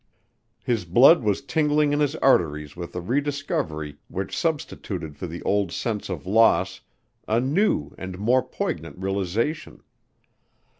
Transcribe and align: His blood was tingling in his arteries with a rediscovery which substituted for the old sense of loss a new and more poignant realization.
His 0.63 0.83
blood 0.83 1.21
was 1.21 1.43
tingling 1.43 1.93
in 1.93 1.99
his 1.99 2.15
arteries 2.15 2.75
with 2.75 2.95
a 2.95 2.99
rediscovery 3.01 3.99
which 4.07 4.35
substituted 4.35 5.15
for 5.15 5.27
the 5.27 5.43
old 5.43 5.71
sense 5.71 6.09
of 6.09 6.25
loss 6.25 6.81
a 7.27 7.39
new 7.39 7.93
and 7.99 8.17
more 8.17 8.41
poignant 8.41 8.97
realization. 8.97 9.83